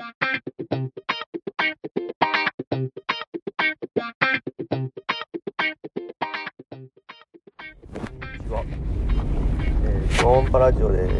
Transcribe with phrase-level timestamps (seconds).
[0.00, 0.08] は、
[9.84, 11.12] えー、超音波ラジオです。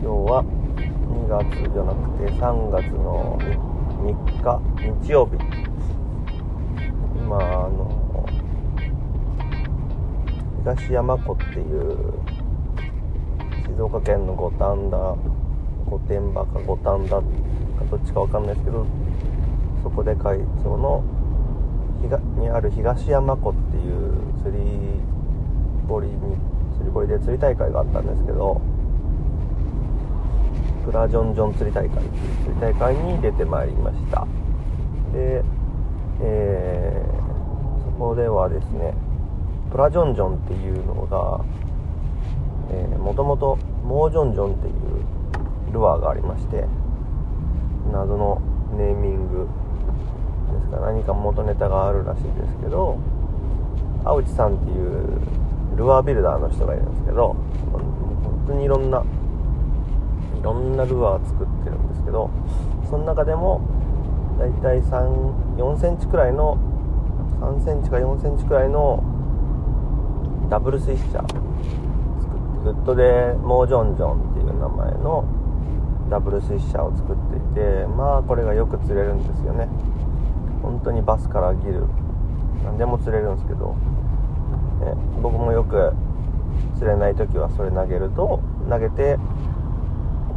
[0.00, 4.62] 日は2月じゃなくて3月の3日
[5.02, 5.32] 日曜日。
[7.16, 8.24] 今あの
[10.60, 12.14] 東山湖っていう
[13.66, 14.96] 静岡県の五反田
[15.88, 17.22] 御殿場か五反田か
[17.90, 18.86] どっちかわかんないですけど
[19.82, 21.04] そこで会長の
[22.40, 24.64] にある東山湖っていう釣り
[25.88, 26.14] 堀に
[26.74, 28.60] 釣り堀で釣り大会があったんですけど
[30.84, 34.26] プラジョンジョン釣り大会っていう釣り大会に出てまいりました。
[35.12, 35.42] で、
[36.22, 38.94] えー、そこではですね
[39.70, 41.44] プラジョンジョンっていうのが
[42.98, 44.74] もともとモージョンジョンっていう
[45.72, 46.64] ルアーがありまして
[47.92, 48.40] 謎の
[48.76, 49.48] ネーミング
[50.52, 52.98] ですか何か元ネタがあるらしいですけど
[54.04, 55.20] 青内さんっていう
[55.76, 57.36] ルアービルダーの人がいるんですけど
[57.72, 59.02] 本当にいろんな
[60.38, 62.30] いろんなルアー作ってるんですけど
[62.88, 63.60] その中でも
[64.38, 66.56] だいたい4センチくらいの
[67.40, 69.02] 3センチか4センチくらいの
[70.48, 71.48] ダブルスイッシャー作って
[72.64, 75.24] グッドでモージョンジョンっていう名前の
[76.08, 79.68] ダブルスイッシャーを作っていてまあこれがよく釣れるんですよね。
[80.62, 81.84] 本当にバスからギル
[82.64, 83.76] 何でも釣れるんですけど
[84.80, 85.92] ね、僕もよく
[86.76, 89.16] 釣れない時はそれ投げると投げて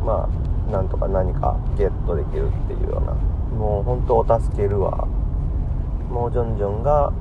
[0.06, 3.14] まあなんとか何かゲットできるっていうような。
[3.58, 5.08] もう本当お助けるわ。
[6.10, 7.12] もうジョンジョンが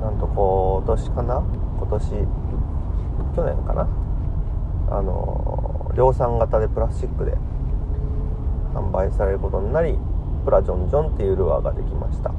[0.00, 1.42] なんと今年かな？
[1.78, 2.10] 今年
[3.36, 3.88] 去年かな？
[4.98, 7.36] あの量産型でプラスチックで
[8.74, 9.96] 販売されることになり
[10.44, 12.32] プラジョンジョンっていうルアーができました。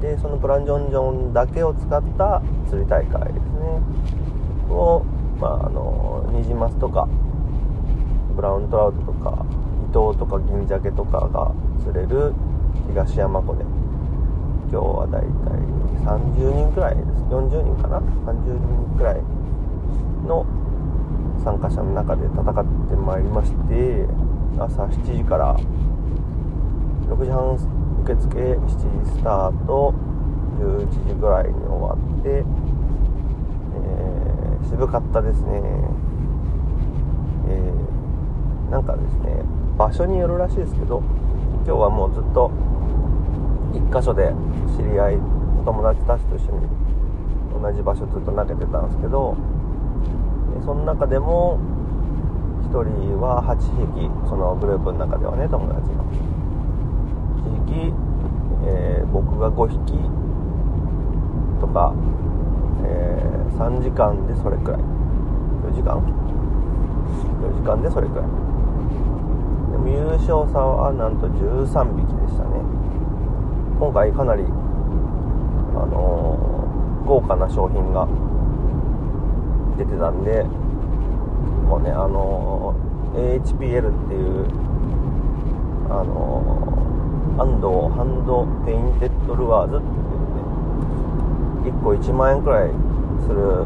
[0.00, 3.82] でそのプラジョンジョンだけを使った釣り大会ですね。
[4.70, 5.02] を、
[5.40, 7.08] まあ、あのニジマスとか
[8.36, 9.44] ブラウントラウトとか
[9.82, 12.32] 伊藤とか銀鮭とかが釣れる
[12.88, 13.64] 東山湖で
[14.70, 15.32] 今日はだいたい
[16.04, 17.08] 30人くらいです。
[17.30, 19.22] 40人かな？30人くらい
[20.26, 20.46] の
[21.44, 24.06] 参加者の中で戦ってまいりまして
[24.58, 25.56] 朝7時から
[27.08, 27.56] 6時半
[28.04, 29.94] 受付7時スタート
[30.58, 35.62] 11時ぐらいに終わって、えー、渋かったですね。
[37.50, 39.42] えー、なんかですね
[39.78, 41.02] 場所によるらしいですけど
[41.64, 42.50] 今日はもうずっと
[43.72, 44.32] 1箇所で
[44.76, 45.16] 知り合い
[45.60, 46.66] お友達たちと一緒に
[47.62, 49.36] 同じ場所ずっと投げてたんですけど
[50.64, 51.58] その中でも
[52.70, 53.56] 1人は8
[53.94, 56.38] 匹そのグループの中ではね友達が。
[57.68, 57.92] 匹、
[58.64, 59.92] えー、僕が5匹
[61.60, 61.92] とか、
[62.84, 64.80] えー、3時間でそれくらい。
[65.68, 66.00] 4時間
[67.42, 68.24] ?4 時間でそれくらい。
[69.72, 72.50] でも優勝差はなんと13匹でしたね。
[73.78, 78.08] 今回かなりあのー、豪華な商品が
[79.78, 80.42] 出てたんで
[81.68, 82.74] もうねあの、
[83.14, 84.46] AHPL っていう
[85.90, 86.78] あのー
[87.38, 90.50] 安藤ハンドペインテッドルアーズっていうね
[91.70, 92.70] 1個1万円くらい
[93.22, 93.62] する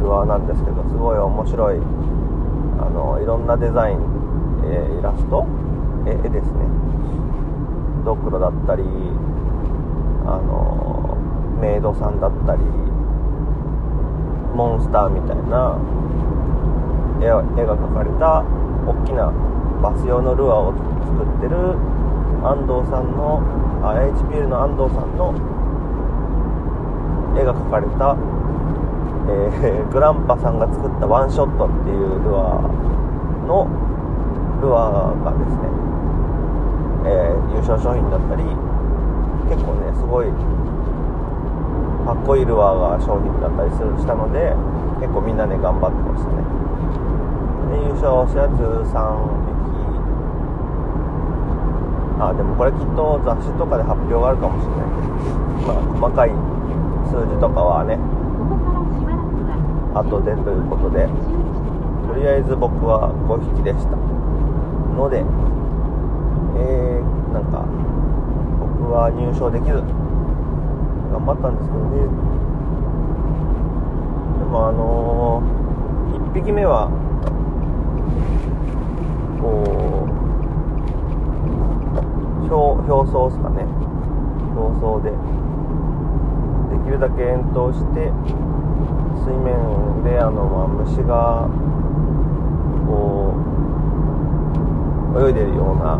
[0.00, 1.76] ルアーなんですけどすごい面白い
[2.80, 4.00] あのいろんなデザイン、
[4.72, 5.44] えー、イラスト
[6.08, 6.64] 絵ですね。
[8.06, 8.82] ドクロだったり
[10.24, 11.18] あの
[11.60, 12.62] メイドさんだったり
[14.54, 15.78] モンスターみたいな
[17.20, 18.44] 絵が描かれた
[18.86, 19.30] 大きな
[19.82, 20.74] バス用のルアーを
[21.04, 21.76] 作ってる
[22.42, 23.40] 安藤さんの
[23.82, 25.32] あ HPL の安藤さんの
[27.38, 28.16] 絵が描かれた、
[29.28, 33.66] えー、 グランパさんが作ったワンショットっていうルアーの
[34.60, 35.68] ルアーがですね、
[37.04, 38.44] えー、優勝商品だったり
[39.48, 40.26] 結構ねすごい
[42.04, 44.54] かっこいいルアーが商品だったりするしたので
[45.00, 46.42] 結構みんなね頑張ってましたね。
[47.70, 48.60] で優勝したやつ
[48.90, 48.94] 3
[49.46, 49.60] 匹
[52.20, 54.92] あでもこれきっと雑誌とかで発表があるかもしれない。
[55.64, 56.30] まあ細かい
[57.08, 57.96] 数字とかはね
[59.94, 61.08] 後でということで。
[62.10, 63.94] とりあえず僕は5匹でした。
[63.94, 65.22] ので
[66.58, 67.64] えー、なんか
[68.58, 70.09] 僕は入賞できず。
[71.10, 71.96] 頑張ったんですけどね
[74.38, 76.88] でもあのー、1匹目は
[79.40, 80.20] こう
[82.52, 83.62] 表表層ですかね。
[84.56, 85.16] 表層でで
[86.84, 88.10] きるだけ遠投して
[89.22, 91.48] 水面であの、まあ、虫が
[92.86, 93.34] こ
[95.14, 95.96] う泳いでるような、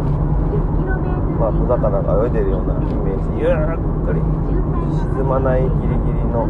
[1.39, 3.41] まあ、小魚が泳いでるようなイメージ。
[3.41, 4.21] ゆーっくり
[5.15, 6.47] 沈まないギリギリの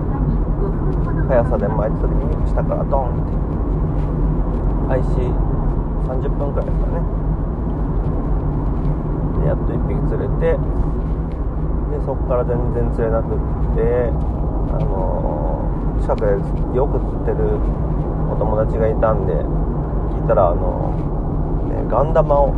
[1.29, 3.41] 速さで巻いた時に下からドンって。
[4.91, 5.23] 開始
[6.11, 6.99] 30分くらいですかね。
[9.39, 10.59] でやっと1匹釣れて
[11.95, 13.39] でそこから全然釣れなくっ
[13.79, 14.11] て
[14.75, 17.55] あのー、近くでよく釣ってる
[18.33, 22.53] お友達がいたんで聞いたらあのー、ね、ガン玉を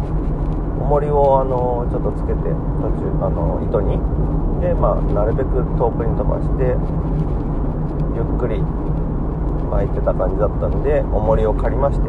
[0.82, 2.50] 重りをあの、ちょっとつけて
[2.82, 4.42] 途中あの糸に。
[4.62, 6.78] でまあなるべく遠くに飛ばして
[8.14, 8.62] ゆっくり
[9.66, 12.06] 巻いてた感じだったんで重りを借りまして、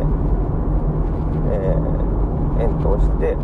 [1.49, 3.41] えー、遠投してや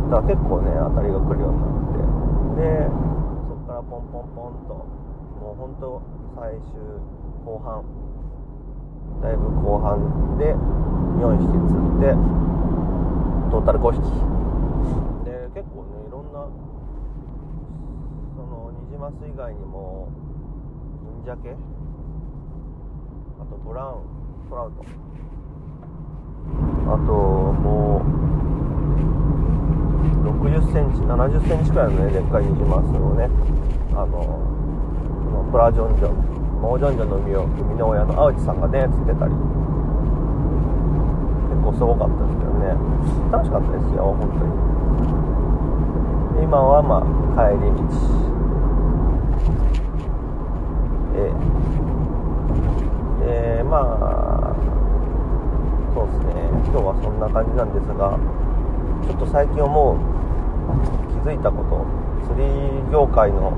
[0.00, 4.72] ったら結構ね当たりが来るようになってでそこからポンポンポンと
[5.44, 6.00] もうほんと
[6.40, 6.80] 最終
[7.44, 7.84] 後半
[9.20, 10.56] だいぶ後半で
[11.20, 12.16] 4匹釣って
[13.52, 14.00] トータル5匹。
[15.28, 16.48] で結構ねいろんな
[18.34, 20.08] そのニジマス以外にも
[21.04, 21.54] 銀鮭
[23.38, 24.82] あとブラウントラウト。
[26.94, 27.12] あと
[27.60, 28.08] もう
[30.48, 33.28] 60センチ70センチくらいのねでっかいニジマスをね
[33.94, 34.40] あの
[35.52, 36.14] プラジョンジョン
[36.62, 39.34] モージョンジョンの海を海の親の青地さんがね釣ってたり。
[41.62, 42.76] 構すごかったですけどね。
[43.30, 44.44] 楽しかったですよ本当
[46.36, 46.44] に。
[46.44, 47.78] 今はまあ帰り道。
[51.14, 51.62] ええ。
[53.62, 54.54] ー、まあ
[55.94, 56.50] そうですね。
[56.72, 58.18] 今日はそんな感じなんですが
[59.06, 59.96] ちょっと最近思う
[61.12, 61.86] 気づいたこと
[62.26, 62.46] 釣り
[62.90, 63.52] 業界の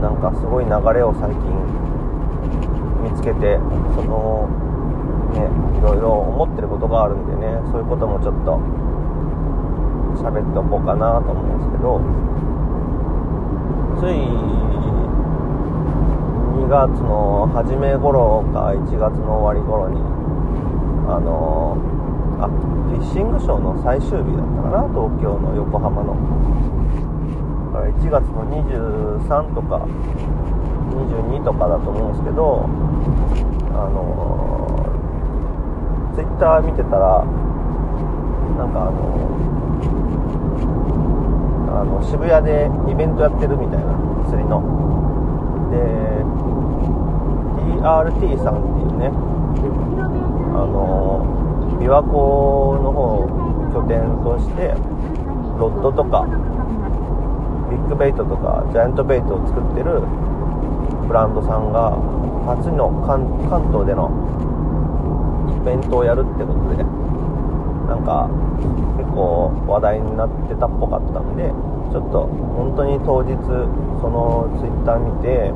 [0.00, 1.44] なんかすごい流れを最近
[3.02, 3.58] 見つけて
[3.94, 4.48] その
[5.34, 8.56] ねいろいろ思ってることがあるんでねそういうこともちょっと
[10.22, 11.98] 喋っておこうかなと思うんですけど
[13.98, 14.14] つい
[16.64, 20.00] 2月の初め頃か1月の終わり頃に
[21.10, 21.76] あの
[22.40, 24.88] あフィッシングショーの最終日だったかな？
[24.88, 26.14] 東京の横浜の。
[27.74, 28.46] 1月の
[29.26, 29.84] 23とか
[30.94, 32.64] 22とかだと思うんですけど
[33.74, 34.63] あの
[36.14, 37.24] ツイッター見てたら
[38.56, 39.34] なんかあの
[41.80, 43.98] あの渋谷でイベントやってるみたいな
[44.30, 44.62] 釣りの。
[45.70, 45.78] で
[47.82, 49.10] DRT さんっていうね
[50.54, 51.26] あの
[51.80, 53.28] 琵琶湖の方を
[53.74, 54.74] 拠点として
[55.58, 56.26] ロッドとか
[57.70, 60.00] ビッグベイトとかジャイアントベイトを作ってる
[61.08, 61.90] ブランドさんが
[62.46, 63.26] 初の関
[63.72, 64.10] 東での
[65.64, 68.28] イベントをやるってことでなんか
[69.00, 71.48] 結構話題になってたっぽかったんで
[71.88, 73.32] ちょっと本当に当日
[74.04, 75.48] その twitter 見て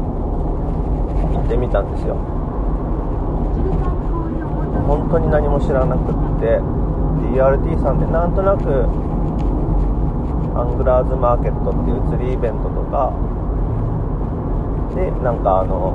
[1.36, 2.16] 行ってみたんですよ。
[4.88, 6.56] 本当に何も知らなくって
[7.36, 8.64] DRT さんでなんとなく
[10.56, 13.12] アングラーズマーケットっていう釣りイベントとか
[14.96, 15.92] でなんかあの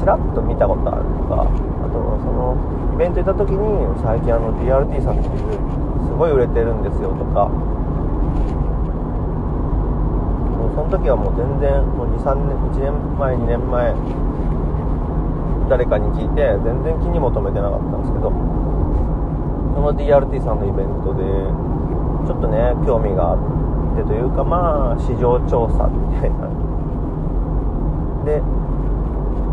[0.00, 1.44] ちらっと見たことあるとか
[1.92, 2.56] その
[2.94, 3.66] イベント行った時に
[4.02, 5.58] 最近あの DRT さんっていう
[6.06, 7.48] すごい売れてるんですよとか。
[10.58, 13.94] もうその時はもう全然もう23年1年前2年前
[15.68, 18.30] 誰かに聞いて全然気にも留めてなかったんですけど。
[19.80, 21.24] その DRT さんのイベントで
[22.26, 26.48] ちょっとね興味があってというかまあ市場調査みたいな。
[28.26, 28.42] で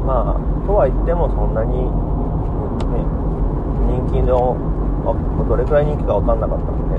[0.04, 1.88] まあとは言ってもそんなに、
[2.86, 4.56] 人気の
[5.48, 6.98] どれくらい人気か分かんなかったんで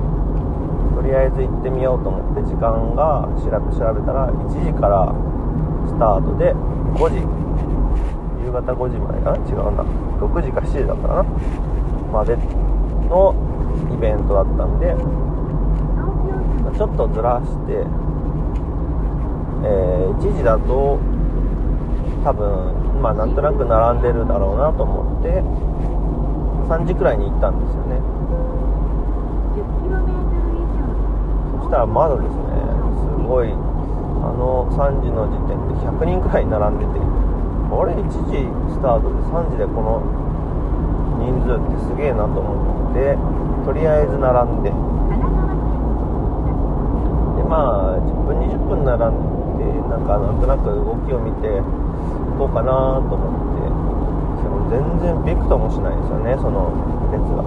[0.96, 5.14] とりあえず行ってみようと思って時間が調べ調べたら1時から
[5.86, 6.54] スタートで
[6.94, 7.22] 5時。
[8.44, 9.36] 夕方5時までかな？
[9.36, 9.84] 違うな。
[10.20, 11.24] 6時か7時だったかな？
[12.12, 12.36] まで
[13.10, 13.34] の
[13.92, 14.96] イベントだったんで
[16.76, 17.84] ちょっとずらして、
[19.64, 20.98] えー、1時だと
[22.24, 25.42] 多分まあなんとなく並んでるだろうなと思って
[26.68, 28.02] 3時くらいに行ったんですよね。
[31.58, 32.42] そしたらまだですね。
[33.18, 33.52] すごい。
[34.18, 40.02] あの3時の時点で100人くらい並んでてあれ？1時スタートで3時でこの
[41.22, 43.16] 人数ってすげえなと思って
[43.64, 44.72] とりあえず並んで。
[47.48, 51.62] まあ10分20分並んでなんかなんとなく動きを見て行
[52.38, 56.70] こうかなと思ってでも全然びくともしないですよねその
[57.10, 57.42] 列が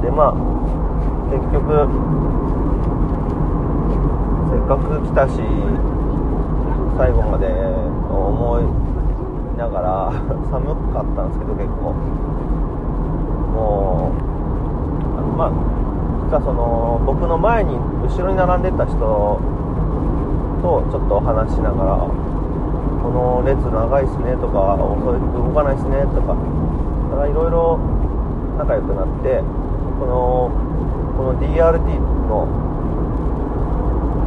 [0.00, 0.34] でまあ
[1.28, 1.84] 結局
[4.48, 5.36] せっかく来たし
[6.96, 7.46] 最後まで
[8.08, 10.12] と思いながら
[10.50, 11.94] 寒かったんですけど結構。
[13.56, 15.50] もうあのまあ
[16.26, 17.72] 実はその僕の前に
[18.04, 18.98] 後ろに並んでた人
[20.60, 22.35] とちょっと話しながら
[23.06, 27.78] この列長いっすねとか遅い動かないっすねとかだからいろいろ
[28.58, 29.38] 仲良くなって
[30.02, 30.50] この
[31.14, 31.86] この DRT
[32.26, 32.50] の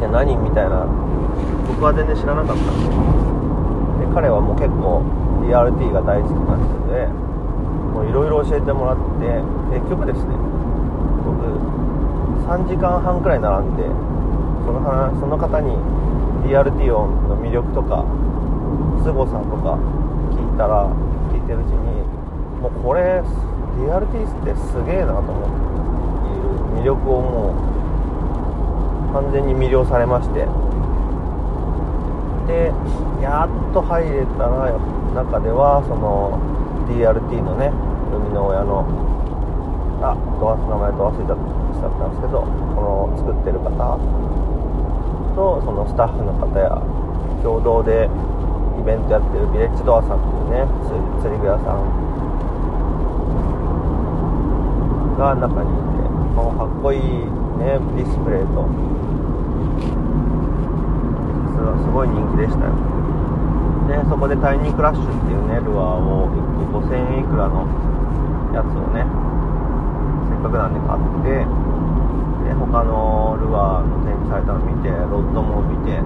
[0.00, 0.88] て何みたいな
[1.68, 5.04] 僕は全然知らなかったんでで彼はもう結構
[5.44, 7.04] DRT が大好きな人で
[7.92, 9.28] もういろいろ教えてもらって
[9.76, 10.32] 結局ですね
[11.28, 11.44] 僕
[12.48, 13.84] 3時間半くらい並んで
[14.64, 14.80] その
[15.20, 15.76] その方に
[16.48, 18.08] DRT の魅力とか
[19.02, 19.78] 凄さとか
[20.30, 20.88] 聞いたら
[21.32, 22.02] 聞いてるうちに
[22.60, 23.22] もうこれ
[23.76, 27.54] DRT ってすげえなと思っていう魅力をも
[29.10, 30.46] う完全に魅了されまして。
[32.50, 32.72] で
[33.22, 34.74] やっと入れたら
[35.14, 36.34] 中ではその
[36.90, 37.70] DRT のね
[38.10, 38.82] 生みの親の
[40.02, 42.42] あドアス名前と忘れちゃったんですけど
[42.74, 43.70] この作ってる方
[45.36, 46.74] とそのスタッフの方や
[47.44, 48.10] 共同で
[48.80, 50.64] イベントやってるビレッジドアさんっていうね
[51.20, 51.84] 釣り具屋さん
[55.20, 57.00] が中にいてもうかっこいい
[57.60, 58.64] ねディスプレイと
[61.84, 62.72] すごい人気でしたよ。
[63.84, 67.68] でそこでタイニークラッシュっていうねルアーを1個5000円いくらの
[68.54, 69.04] やつをね
[70.30, 71.44] せっかくなんで買って
[72.48, 76.00] で他のルアーの展示されたの見てロッドも見て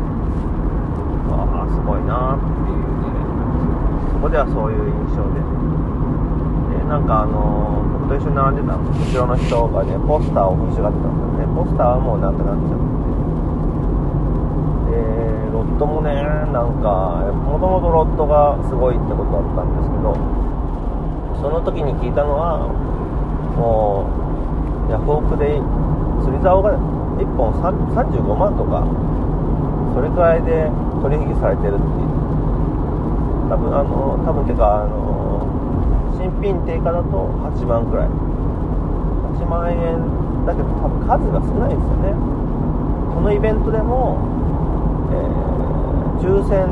[1.30, 3.14] ああすごいなっていうね。
[4.12, 5.40] そこではそういう印象で。
[6.76, 11.54] でなんかあの僕と一緒に並んでた後ろの人がねポスターを欲しがってたんですよね。
[11.54, 12.84] ポスターはもうなくなっちゃって
[14.92, 16.12] でロッドもね
[16.52, 20.12] なんかもともとロッドがすごいってことだったんですけど
[21.40, 22.68] その時に聞いたのは
[23.56, 24.08] も
[24.88, 25.60] うヤフオクで
[26.22, 26.76] 釣り竿が
[27.16, 28.84] 1本35万とか
[29.94, 30.68] それくらいで
[31.00, 32.10] 取引されてるっていう
[33.48, 35.46] 多分あの多分てかあの
[36.18, 38.08] 新品定価だと8万くらい。
[39.34, 42.10] 8万円だけど多分数が少ないんですよね。
[43.14, 44.18] このイベントでも、
[45.12, 46.66] えー、抽選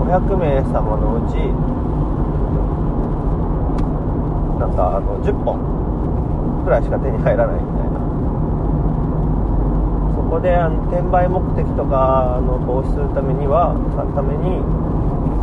[0.00, 1.36] 500名様のうち
[4.58, 7.69] なんかあの10本くらいしか手に入らない。
[10.30, 13.74] こであの転売目的とかの投資するためには
[14.14, 14.62] ために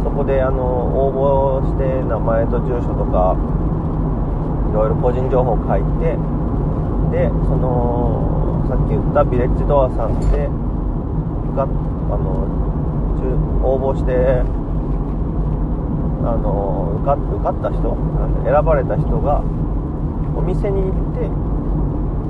[0.08, 3.36] そこであの応募して名前と住所とか
[4.72, 6.15] いろいろ個人情報を書いて
[7.12, 10.48] でそのさっき言ったビレッジドアさんで
[11.56, 11.67] があ
[12.15, 12.48] の
[13.67, 14.39] 応募して
[16.24, 17.98] あの受か受かった人
[18.44, 19.44] 選ばれた人が
[20.36, 21.47] お店に行って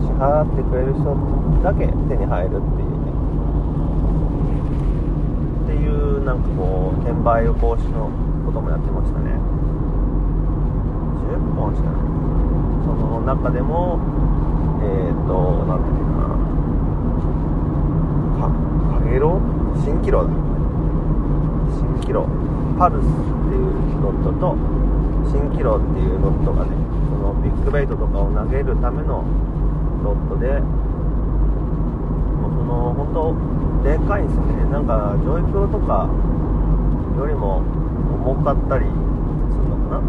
[0.01, 1.15] 支払ってくれる人
[1.63, 3.11] だけ手に入るっていうね。
[5.63, 8.09] っていうなんかこう転売防止の
[8.45, 9.31] こともやってましたね。
[11.27, 12.01] 10本しかない。
[12.85, 13.99] その中でも
[14.81, 16.47] えっ、ー、と何ていうかな。
[18.37, 18.51] か
[18.99, 19.37] かげろ？
[19.37, 20.29] う蜃気楼だ。
[21.77, 22.27] 蜃気楼
[22.77, 24.55] パルスっていうロッドと
[25.31, 26.71] 蜃気楼っていうロッドがね
[27.09, 29.25] そのビッグベイトとかを投げるための
[30.03, 30.59] ロッドで。
[30.59, 33.33] もうその本当
[33.83, 34.65] でかいんですよね。
[34.71, 36.09] なんかジョイプロとか
[37.17, 37.63] よりも
[38.25, 38.91] 重かったりす
[39.57, 40.05] るのかな。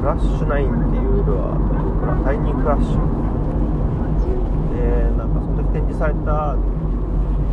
[0.00, 3.00] クラッシュナインっていうルアータイニークラッシュ。
[4.74, 6.56] でなんかその時展示された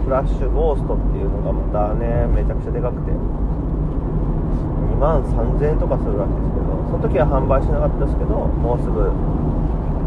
[0.04, 3.12] フラッシュゴーストっていうのがまたねめちゃくちゃでかくて。
[4.96, 9.12] 2万3000円とかするらしいですけどその時は販売しなかったですけどもうすぐ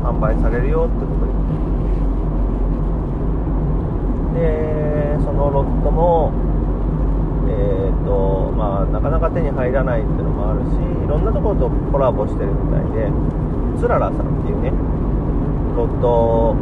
[0.00, 1.28] 販売されるよってこと
[4.38, 6.32] でそのロットも
[7.48, 13.10] えーとまあ、なかなか手に入らないっていうのもあるしいろんなところとコラボしてるみたいで
[13.80, 14.70] つららさんっていうね
[15.74, 16.54] ロット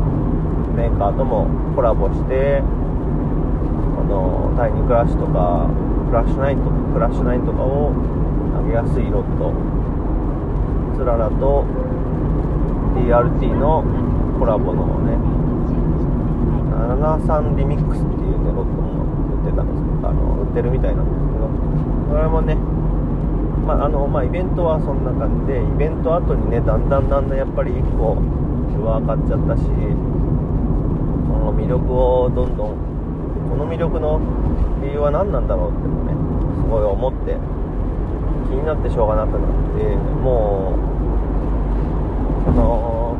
[0.77, 2.63] メーカーともコラボして
[3.97, 5.69] このタイニークラッシュとか
[6.09, 7.91] クラッシュナインとかクラッシュナインとかを
[8.63, 9.53] 上げやすいロット
[10.97, 11.65] つららと
[12.95, 13.85] DRT の
[14.39, 15.36] コラボのね
[16.77, 19.05] 73リミックスっていうねロットも
[19.41, 22.57] 売ってたんですけどあの売ってるみたいなんですけどこれもね
[23.67, 29.71] まあのまあ、イベントはそんな感じでイベント後にねだんだんだんだんやっぱり1個分かっちゃったしそ
[31.35, 32.79] の魅力をどんどん
[33.51, 34.21] この魅力の
[34.87, 36.15] 理由は何なんだろうってのね
[36.63, 37.35] すごい思って
[38.47, 39.83] 気になってしょうがなくなって
[40.23, 40.79] も
[42.47, 43.19] うその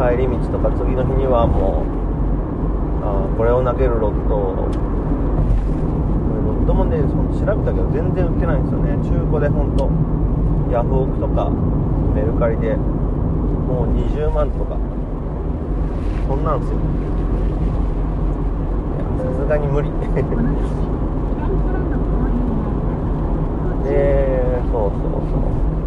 [0.00, 1.97] 帰り道とか次の日にはもう
[3.08, 4.36] あこれを投げるロット。
[4.36, 4.68] を
[6.44, 8.96] ロットもねその調べたけど全然売ってないんですよね。
[9.08, 9.88] 中古で本当
[10.72, 11.50] ヤフオクとか
[12.14, 12.76] メルカリで。
[13.68, 14.78] もう20万とか。
[16.26, 16.78] そんなんですよ。
[19.18, 19.90] さすがに無理。
[23.84, 25.77] でそうそうそう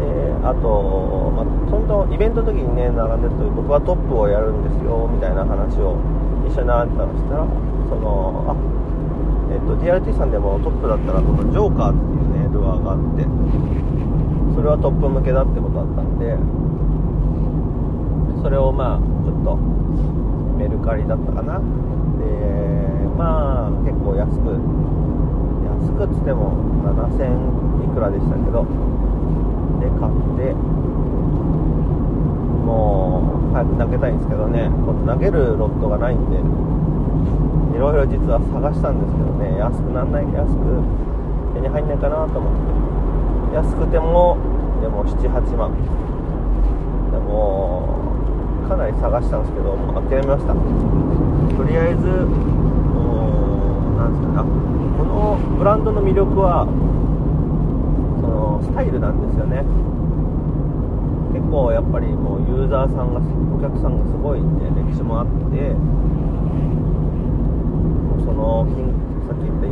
[0.00, 6.00] であと、まあ、そのイベントの時にね並んでると僕はトップをやるんですよみたいな話を
[6.48, 7.44] 一緒に並んでたらしたら
[7.88, 8.56] そのあ
[9.52, 13.28] えっと DRT さんでもトップだったらこのジョーカーっていうねルアーがあって
[14.56, 16.36] それはトップ向けだってことだったんで
[18.42, 19.56] それをまあちょっと
[20.56, 21.60] メルカリだったかな。
[22.20, 22.24] で
[23.16, 26.56] まあ結構安く安くっつっても
[26.88, 28.64] 7000いくらでしたけど
[29.80, 30.54] で買って
[32.64, 34.70] もう早く投げたいんですけどね。
[35.06, 36.36] 投げるロットがないんで
[37.76, 39.58] いろいろ実は探したんですけどね。
[39.58, 40.84] 安くなんない安く
[41.54, 42.52] 手に入んないかなと思っ
[43.50, 43.56] て。
[43.56, 44.36] 安くても
[44.80, 45.72] でも78万。
[47.10, 47.98] でも
[48.68, 50.54] かなり探したんですけどもう諦めました。
[50.54, 50.60] と
[51.64, 52.06] りあえず
[53.98, 54.50] なんですかね。
[54.96, 56.68] このブランドの魅力は
[58.62, 59.64] スタイルなんですよね。
[61.32, 63.20] 結構やっぱりもうユーザーさんが
[63.54, 65.76] お客さんがすごいんで歴史もあって
[68.24, 68.90] その金
[69.26, 69.70] さっき言った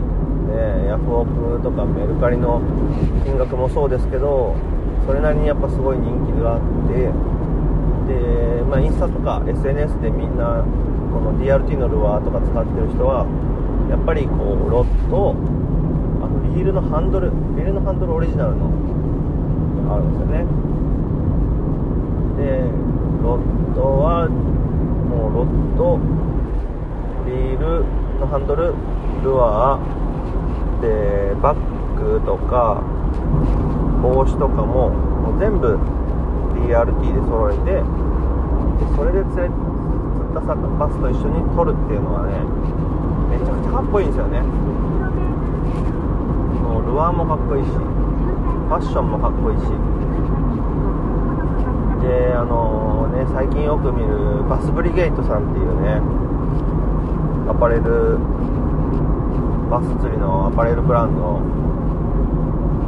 [0.48, 2.60] ねヤフオクとかメルカリの
[3.24, 4.56] 金額もそうですけど
[5.06, 7.12] それなりにやっぱすごい人気があって
[8.08, 10.64] で、まあ、インスタとか SNS でみんな
[11.12, 13.26] この DRT のルアーとか使ってる人は
[13.90, 15.34] やっぱりこうロット
[16.58, 18.66] あのリールのハンドルリールのハンドルオリジナルの
[19.94, 20.42] あるんですよね。
[22.34, 22.66] で
[23.22, 25.46] ロットはもうロッ
[25.78, 26.02] ト
[27.26, 27.86] リール
[28.18, 28.74] のハンドル
[29.22, 31.58] ルアーでバッ
[31.94, 32.82] グとか
[34.02, 35.78] 帽子とかももう全部
[36.66, 37.86] DRT で揃えてで
[38.96, 39.54] それで釣れ釣
[40.34, 42.42] ったバスと一緒に撮るっていうのはね
[43.30, 44.42] めちゃくちゃかっこいいんですよね。
[46.88, 49.64] ルアーもかっこいいしファッションもかっこいいし。
[52.00, 56.00] であのね最近よく見るバスブリゲートさんっていうね
[57.50, 58.16] アパレル
[59.68, 61.20] バス釣りのアパレルブランド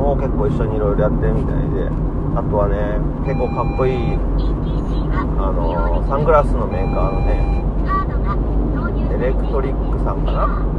[0.00, 1.90] も結構一緒にいろいろやってるみたいで
[2.36, 2.76] あとはね
[3.26, 4.16] 結構かっこいい
[5.42, 7.60] あのサングラスのメーカーのね
[9.12, 10.69] エレクトリックさんかな？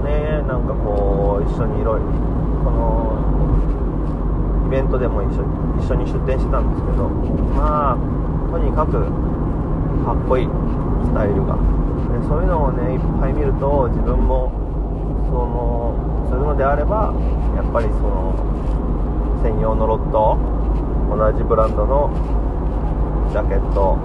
[0.00, 2.06] もねなんかこう一緒にいろいろ
[2.64, 3.20] この
[4.66, 5.44] イベントでも一緒
[5.78, 7.08] 一緒に出店してたんですけど
[7.54, 7.96] まあ
[8.50, 8.92] とにかく
[10.04, 10.48] かっこいい
[11.04, 11.56] スタイルが。
[12.00, 14.50] でそういうのをねいっぱい見ると自分も
[15.28, 17.12] そのするのであれば
[17.54, 18.34] やっぱりその
[19.42, 20.38] 専用のロット
[21.14, 22.10] 同じブランドの
[23.30, 23.98] ジャケット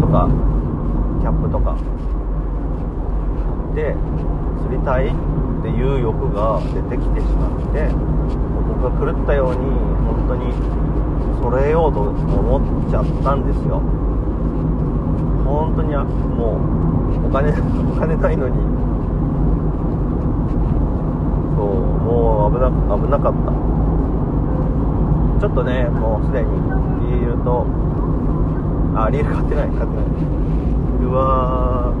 [0.00, 0.28] とか
[1.20, 1.76] キャップとか。
[3.74, 3.94] で
[4.62, 5.10] 釣りたいっ
[5.62, 7.88] ていう欲が出てきてしまって
[8.78, 9.58] 僕が狂ったように
[10.06, 10.52] 本当に
[11.42, 13.80] 揃えようと思っちゃったんですよ。
[15.44, 16.58] 本当にも
[17.24, 17.50] うお金
[17.90, 18.54] お金ないのに。
[21.56, 21.66] そう
[22.04, 23.52] もう危な危なかった。
[25.40, 26.48] ちょっとねもうすでに
[27.10, 27.66] リールと
[28.94, 30.04] あリール買ってない買ってない。
[31.00, 31.92] リールは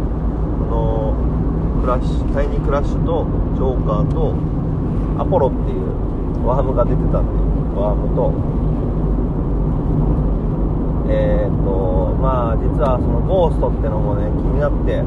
[0.68, 1.37] この
[1.80, 4.34] クラッシュタイニークラッシュとジョーカーと
[5.20, 7.32] アポロっていうワームが出てたんで
[7.78, 8.32] ワームと。
[11.10, 15.00] えー、っとまあ実はそのゴーストってのもね気になって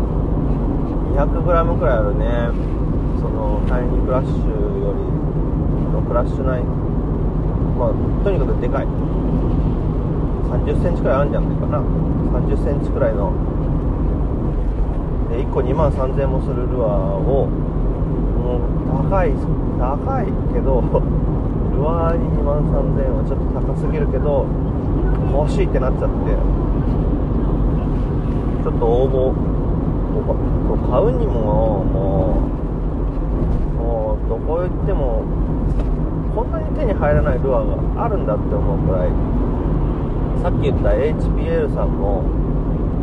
[1.13, 2.49] 200g くらいあるね
[3.21, 4.49] そのタイニークラッシュ
[4.81, 5.05] より
[5.93, 6.65] のクラッシュナイン
[7.77, 8.87] まあとにかくでかい。
[10.51, 11.79] 3 0センチくらいあるんじゃないかな。
[11.79, 13.31] 3 0センチくらいの
[15.41, 19.31] 1個2万3000円もするルアーをもう高い
[19.79, 20.81] 高いけど
[21.75, 24.45] ルアーに2万3000円はちょっと高すぎるけど
[25.33, 26.71] 欲しいってなっちゃって。
[28.61, 29.51] ちょっと応募
[30.91, 32.37] 買うにもも
[33.73, 35.23] うもうどこ行っても
[36.35, 39.09] こんなに手に入らないルアーがあるんだって思うくらい。
[40.43, 42.23] さっき言った HPL さんも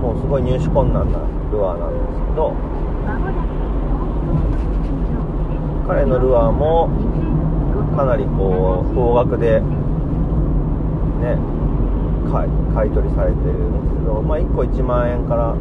[0.01, 1.19] もうすごい入手困難な
[1.51, 2.55] ルアーなんですけど
[5.87, 6.89] 彼のルアーも
[7.97, 9.61] かなりこう高額で
[11.21, 11.39] ね
[12.31, 15.61] 買い取りされてるんですけど、まあ、1個1万円から、ね、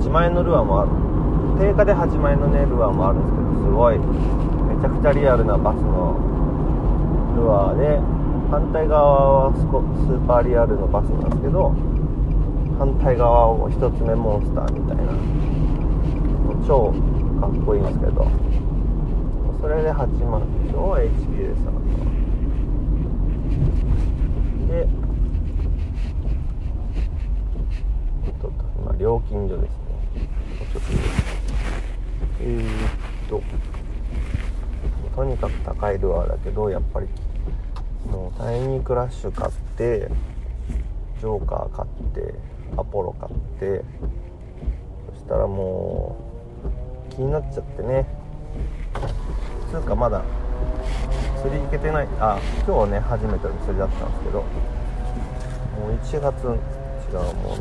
[0.00, 1.10] 8万円のルアーもある。
[1.60, 6.16] 定価で8万円のねルアーもあるんですけどすごいめちゃくちゃリアルなバスの
[7.36, 8.00] ルアーで
[8.50, 11.76] 反対側はスーパーリアルのバスなんですけど
[12.80, 15.12] 反対側を1つ目モンスターみたいな。
[16.66, 16.94] 超
[17.38, 18.26] かっこいいんですけど。
[19.60, 21.76] それで8万でしょ HPA さん
[24.66, 24.88] で
[28.24, 29.78] ちょっと今料金所ですね。
[30.72, 30.88] ちょっと
[32.40, 32.64] えー、っ
[33.28, 33.42] と。
[35.14, 37.08] とにかく高いルアーだけどやっぱり
[38.10, 40.08] もうタイニークラッシュ買って
[41.18, 42.34] ジョーカー買って
[42.76, 43.84] アポロ買って
[45.14, 46.16] そしたらも
[47.10, 48.06] う気になっちゃってね。
[49.70, 50.22] つうかまだ
[51.42, 52.08] 釣り行けてない。
[52.18, 54.46] あ今日ね初めての釣りだったんですけども
[55.88, 57.58] う1月違うもう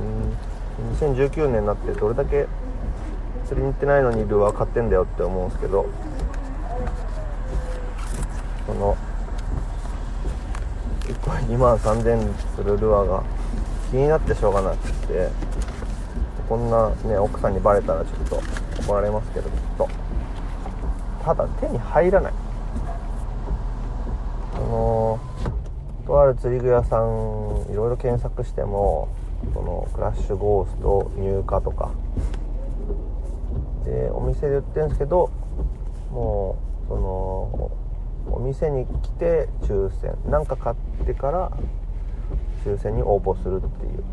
[0.96, 2.48] 2019年になってどれだけ
[3.46, 5.86] 釣りに行ってないのにルアー買ってんだよって思うんですけど
[8.66, 8.98] その
[11.02, 13.24] 1個2万3000するルアーが
[13.92, 15.30] 気になってしょうがなくて
[16.48, 18.42] こんなね奥さんにバレたらちょっと
[18.84, 19.88] 怒られますけどきっと。
[21.24, 22.34] ただ手に入らない。
[24.56, 25.20] あの
[26.08, 29.10] とある釣り具屋さんいろいろ検索しても
[29.54, 31.92] そのクラッシュゴースト入荷とか。
[33.86, 35.30] でお店で売ってるんですけど
[36.12, 37.72] もうその
[38.32, 40.16] お店に来て抽選。
[40.28, 40.76] 何か買っ
[41.06, 41.52] てから
[42.66, 44.04] 抽選に応募するっていう。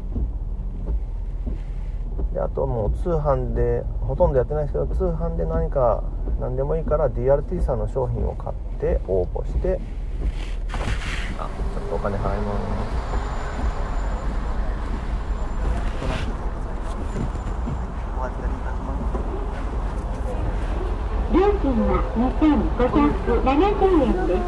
[2.33, 6.03] であとはもう通販でほとんどやってないですけど通販で何か
[6.39, 9.81] 何でもいいから DRT さんの商品を買って応募して
[11.39, 13.27] あちょっとお金払います。
[21.33, 24.41] 料金は2570円です。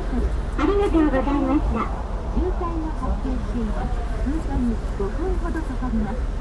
[0.58, 2.07] ありがとうございました。
[3.48, 6.38] 発生しています通過に5分ほどかかります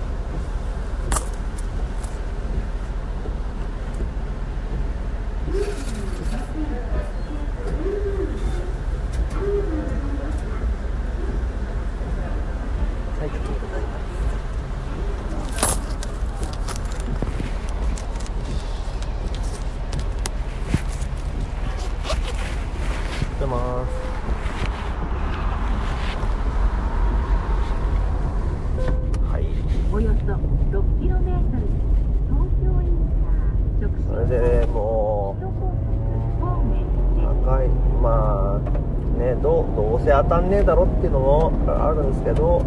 [40.18, 42.66] 当たんねえだろっていうのもあるんですけど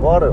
[0.00, 0.32] とある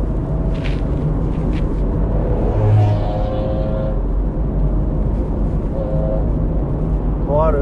[7.27, 7.57] とある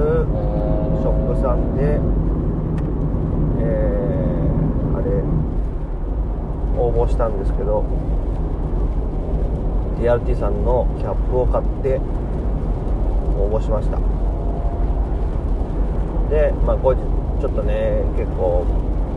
[1.01, 1.99] ショップさんで
[3.59, 5.07] えー、あれ
[6.79, 7.83] 応募したんですけど
[10.03, 11.95] TRT さんのキャップを買って
[13.39, 13.95] 応募しました。
[16.29, 16.99] で、まあ、後日
[17.39, 18.65] ちょっとね結構、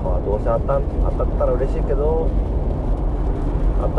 [0.04, 2.30] まあ、どうせ当た当たったら嬉しいけど
[3.82, 3.88] 当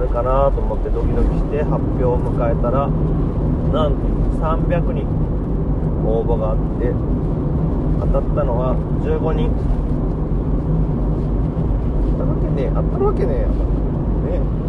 [0.00, 4.08] るかなと思ってドキドキして発表を迎えたらなんと
[4.40, 5.04] 300人
[6.08, 6.88] 応募があって
[8.00, 9.52] 当たったのは15人。
[12.16, 14.59] 当たるわけねえ当たるわけねえね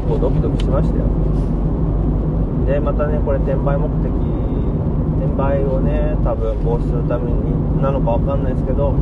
[0.00, 1.04] 結構ドキドキしましたよ。
[2.66, 4.10] でまたねこれ転売目的
[5.20, 8.94] 転売をね多分防止するためになのか分かんないですけど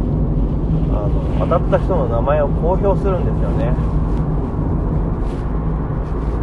[0.91, 3.75] あの当たった人の名前を公表するんですよね、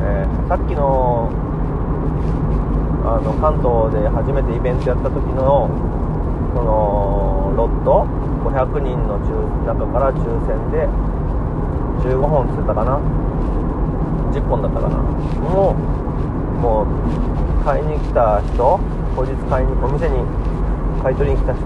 [0.05, 1.31] えー、さっきの
[3.05, 5.69] あの関東で初めてイベントやった時の
[6.55, 8.05] そのロット
[8.49, 9.19] 500人の
[9.65, 10.87] 中から抽選で
[12.07, 13.24] 15本釣ったかな。
[14.35, 14.97] 10本だったかな。
[14.97, 15.75] もう
[16.59, 18.79] もう買いに来た人
[19.15, 20.19] 後日買いにお店に
[21.01, 21.63] 買い取りに来た人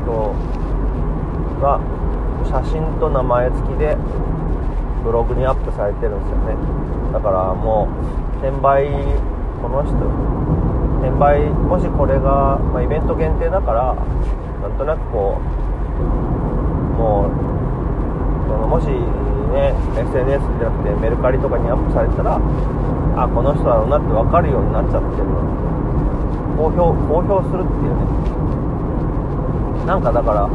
[1.62, 1.80] が
[2.46, 3.98] 写真と名前付きで
[5.04, 6.56] ブログにアップされてるんですよね。
[7.14, 8.86] だからもう転売
[9.62, 9.94] この人
[11.02, 13.96] 転売もしこれが、まあ、イベント限定だから
[14.62, 15.44] なんとなくこう
[16.98, 18.86] もうもし
[19.50, 22.40] ね SNS じゃなくてメルカリとかにアップされたら
[23.18, 25.26] あこの人だろうなって分かるようになっちゃってる
[26.56, 28.04] 公表公表するっていうね。
[29.86, 30.48] なんかだから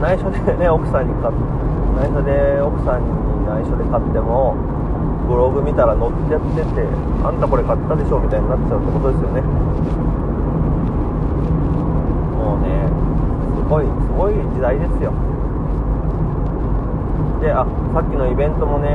[0.00, 1.34] 内緒でね 奥さんに買っ
[1.96, 3.10] 内緒で奥さんに
[3.48, 4.54] 内緒で買っても
[5.26, 6.86] ブログ見たら載ってやってて
[7.24, 9.40] あんたこれ買ったでしょみたいになっちゃうってことですよね。
[12.36, 12.86] もうね
[13.56, 15.12] すごいすごい時代ですよ。
[17.40, 18.90] であさっきのイベントもね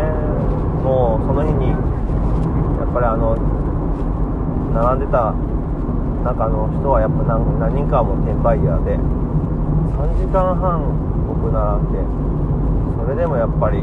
[0.84, 1.78] もうその日にや
[2.86, 3.38] っぱりあの
[4.74, 5.34] 並んでた
[6.24, 10.86] 中の人はやっぱ何何人かはもう転売ヤーで3時間半
[11.28, 12.02] 僕並んで
[13.02, 13.82] それでもやっぱり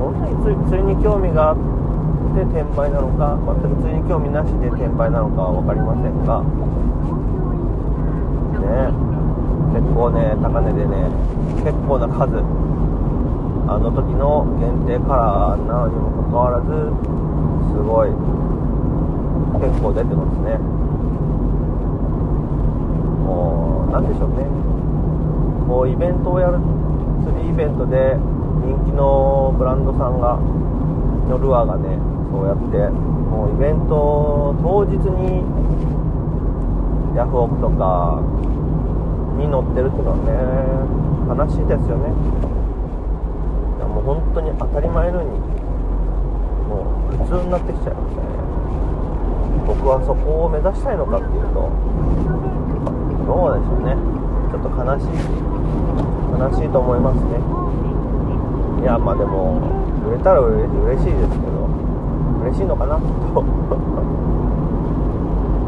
[0.00, 1.56] 本当に釣りに興味があっ
[2.32, 6.40] て転売なのか全く釣りに興味なしで転売なのかは分かりませんが
[8.60, 8.92] ね
[9.76, 11.08] 結構ね高値でね
[11.64, 12.40] 結構な数
[13.70, 16.90] あの時の限定カラーなのにもかかわらず
[17.70, 18.10] すごい
[19.62, 20.58] 結構出てますね。
[23.22, 24.42] もう何でしょうね。
[25.68, 26.58] こうイベントをやる
[27.22, 28.18] 釣りイベントで
[28.66, 30.34] 人気のブランドさんが
[31.30, 31.94] のルアーがね
[32.34, 35.46] そうやってもうイベント当日に
[37.14, 38.18] ヤフオクとか
[39.38, 40.34] に載ってるっていうのはね
[41.38, 42.59] 悲しいですよね。
[44.00, 45.38] う本当に当たり前のように
[46.68, 48.28] もう普通になってきちゃいましたね。
[49.66, 51.70] 僕はそこを目指したいのかっていうと
[53.26, 53.94] どうでしょうね。
[54.50, 55.08] ちょっと悲しい
[56.34, 57.38] 悲しいと思いますね。
[58.82, 59.60] いやまあでも
[60.08, 60.58] 売れたら嬉
[60.98, 61.68] しいですけど
[62.42, 62.98] 嬉しいのかな？
[62.98, 63.04] と。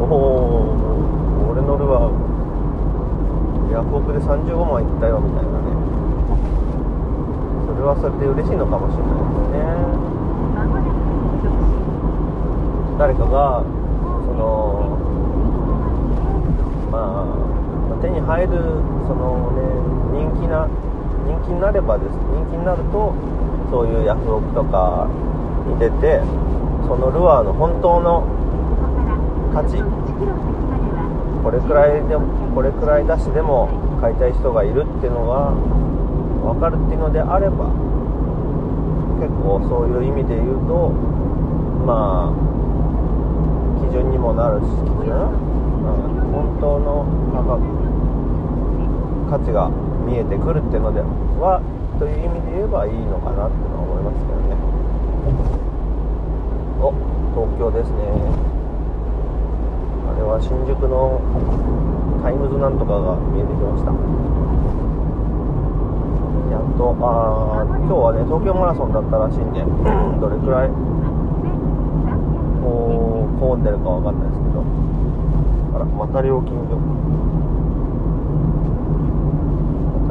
[0.03, 0.17] おお
[1.53, 2.11] 俺のルアー
[3.73, 5.92] ヤフオクで35万いったよみたいなね。
[7.73, 9.65] それはそれで嬉しいのかもしれないですね。
[12.99, 14.93] 誰かがその
[16.93, 18.53] まあ手に入る
[19.09, 19.65] そのね
[20.13, 20.69] 人気な
[21.27, 22.15] 人気になればです。
[22.15, 23.15] 人気になると
[23.71, 25.09] そういうヤフオクとか
[25.67, 26.23] に出て
[26.87, 28.23] そのルアーの本当の
[29.53, 29.83] 価値。
[31.43, 33.69] これくらいでもこれくらい出しでも
[34.01, 35.51] 買いたい人がいるっていうのが
[36.43, 37.71] 分かるっていうのであれば
[39.23, 40.91] 結構そういう意味で言うと
[41.87, 42.37] まあ
[43.87, 45.31] 基準にもなるし基準、う
[45.91, 47.63] ん、本当の価格
[49.31, 49.71] 価値が
[50.05, 51.01] 見えてくるっていうので
[51.39, 51.63] は
[51.99, 54.59] という意味で言えばいいのかなっていうのは思いますけどね。
[56.83, 56.91] お
[57.33, 58.53] 東京ですね。
[60.11, 61.23] あれは新宿の
[62.23, 64.42] タイムズなんとかが見えてきました
[66.53, 69.65] やっとあ今日はね東京マラソンだったらしいんで
[70.21, 70.69] どれくらい
[72.61, 74.61] こう混んでるかわかんないですけど。
[75.75, 76.77] あらまた料金所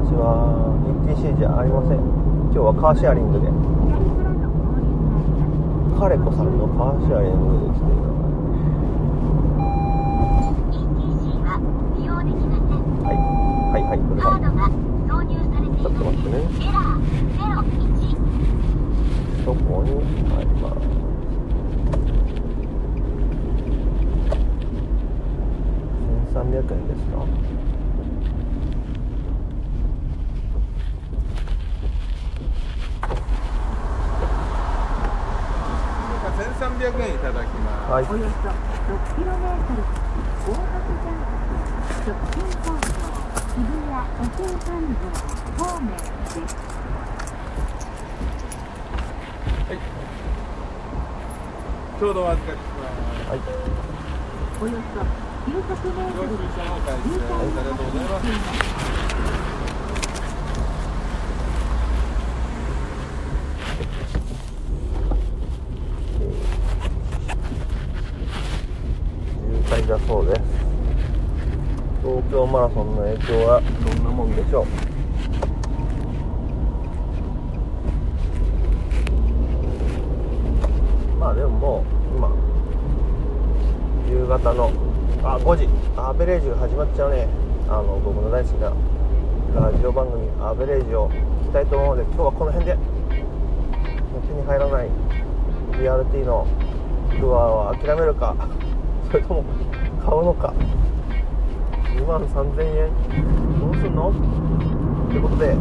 [0.02, 0.74] 私は
[1.06, 2.02] ETC じゃありません。
[2.50, 3.46] 今日はカーシェアリングで。
[6.02, 8.02] カレコさんのカーシェアリングで来てる
[13.06, 13.22] はい
[13.72, 14.42] はいはいこれは
[15.78, 16.38] ちょっと待ってね。
[19.46, 19.90] どこに
[20.30, 20.82] 入ります
[26.34, 27.26] 1300円ですか
[36.62, 37.92] 1300円いただきます。
[37.92, 38.50] はいおよそ
[38.92, 39.36] 6km
[40.42, 42.80] 大垣ジャンク直進方向
[43.52, 45.04] 日比谷お京参道
[45.64, 46.56] 方面です
[52.02, 53.30] ちょうどお預かりします。
[53.30, 53.40] はい。
[54.60, 55.06] およそ
[55.52, 57.30] 900m 領収書のお返しです。
[57.30, 58.10] ありがとうござい。
[58.10, 58.92] ます。
[69.92, 70.42] だそうです
[72.02, 74.91] 東京マラソンの影響はどんなもんでしょう
[81.22, 82.32] まあでももう今
[84.10, 84.72] 夕方の
[85.24, 85.70] あ5時。
[85.96, 87.28] アベレージが始まっちゃうね。
[87.70, 88.74] あの僕の大好きな
[89.70, 91.12] ラジオ番組アベレージを
[91.44, 92.78] いきたいと思うので今日はこの辺で。
[94.28, 94.90] 手に入らない
[95.74, 96.48] BRT の
[97.12, 98.36] ツアーは諦めるか
[99.12, 99.44] それとも
[100.04, 100.54] 買うのか。
[101.98, 102.90] 2万3000円。
[103.60, 104.12] どうすんの？
[105.08, 105.54] ということで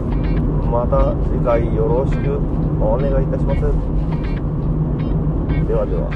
[0.73, 2.39] また次回よろしく
[2.81, 3.90] お願いいたします。
[5.71, 6.11] ではでは